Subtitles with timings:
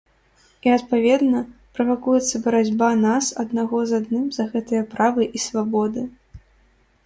[0.43, 1.41] І, адпаведна,
[1.79, 6.01] правакуецца барацьба нас аднаго з адным за гэтыя правы і свабоды.